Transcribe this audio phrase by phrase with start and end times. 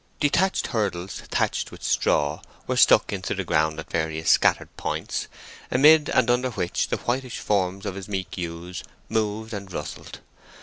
[0.19, 5.27] Detached hurdles thatched with straw were stuck into the ground at various scattered points,
[5.69, 10.21] amid and under which the whitish forms of his meek ewes moved and rustled.